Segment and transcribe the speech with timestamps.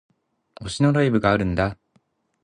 [0.59, 1.77] 推しのライブがあるんだ